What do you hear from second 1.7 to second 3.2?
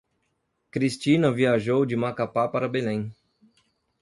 de Macapá para Belém.